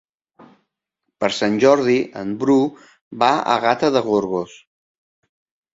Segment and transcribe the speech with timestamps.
[1.23, 2.57] Per Sant Jordi en Bru
[3.25, 4.59] va a Gata de Gorgos.